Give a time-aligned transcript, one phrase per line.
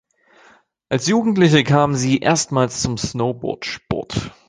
[0.89, 4.33] Als Jugendliche kam sie erstmals zum Snowboard-Sport.